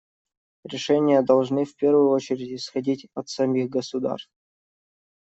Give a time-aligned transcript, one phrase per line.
[0.63, 4.31] Решения должны, в первую очередь, исходить от самих государств.